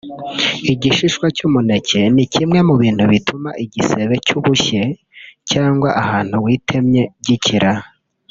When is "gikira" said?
7.25-7.71